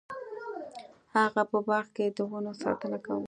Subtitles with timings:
[1.15, 3.19] هغه په باغ کې د ونو ساتنه کوله.